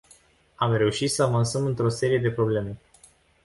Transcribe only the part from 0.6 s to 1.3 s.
reușit să